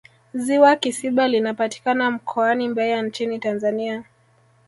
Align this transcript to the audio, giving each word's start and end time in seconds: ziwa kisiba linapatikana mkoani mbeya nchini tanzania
ziwa 0.33 0.75
kisiba 0.75 1.27
linapatikana 1.27 2.11
mkoani 2.11 2.67
mbeya 2.69 3.01
nchini 3.01 3.39
tanzania 3.39 4.03